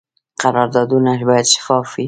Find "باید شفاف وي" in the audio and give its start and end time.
1.27-1.99